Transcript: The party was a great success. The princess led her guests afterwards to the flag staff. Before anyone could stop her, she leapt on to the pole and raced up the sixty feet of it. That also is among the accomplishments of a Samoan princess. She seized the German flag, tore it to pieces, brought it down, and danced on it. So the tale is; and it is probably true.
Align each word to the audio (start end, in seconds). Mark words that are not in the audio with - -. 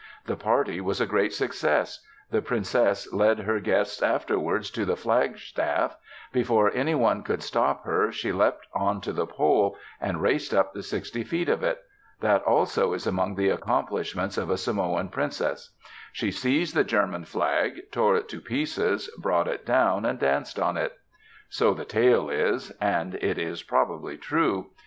The 0.25 0.35
party 0.35 0.81
was 0.81 0.99
a 0.99 1.05
great 1.05 1.31
success. 1.31 2.03
The 2.31 2.41
princess 2.41 3.13
led 3.13 3.41
her 3.41 3.59
guests 3.59 4.01
afterwards 4.01 4.71
to 4.71 4.83
the 4.83 4.95
flag 4.95 5.37
staff. 5.37 5.95
Before 6.33 6.73
anyone 6.73 7.21
could 7.21 7.43
stop 7.43 7.83
her, 7.85 8.11
she 8.11 8.31
leapt 8.31 8.65
on 8.73 8.99
to 9.01 9.13
the 9.13 9.27
pole 9.27 9.77
and 10.01 10.19
raced 10.19 10.55
up 10.55 10.73
the 10.73 10.81
sixty 10.81 11.23
feet 11.23 11.47
of 11.49 11.61
it. 11.61 11.83
That 12.19 12.41
also 12.45 12.93
is 12.93 13.05
among 13.05 13.35
the 13.35 13.49
accomplishments 13.49 14.39
of 14.39 14.49
a 14.49 14.57
Samoan 14.57 15.09
princess. 15.09 15.69
She 16.11 16.31
seized 16.31 16.73
the 16.75 16.83
German 16.83 17.23
flag, 17.25 17.91
tore 17.91 18.15
it 18.15 18.27
to 18.29 18.41
pieces, 18.41 19.07
brought 19.19 19.47
it 19.47 19.67
down, 19.67 20.03
and 20.03 20.17
danced 20.17 20.57
on 20.59 20.77
it. 20.77 20.97
So 21.47 21.75
the 21.75 21.85
tale 21.85 22.27
is; 22.27 22.71
and 22.81 23.13
it 23.21 23.37
is 23.37 23.61
probably 23.61 24.17
true. 24.17 24.71